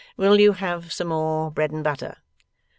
Will 0.17 0.39
you 0.39 0.53
have 0.53 0.91
some 0.91 1.09
more 1.09 1.51
bread 1.51 1.69
and 1.69 1.83
butter? 1.83 2.17